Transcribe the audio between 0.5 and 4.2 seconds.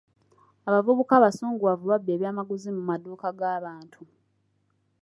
Abavubuka abasunguwavu babbye ebyamaguzi mu maduuka g'abantu.